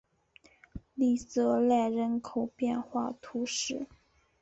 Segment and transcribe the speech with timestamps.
[0.95, 3.85] 利泽赖人口变化图示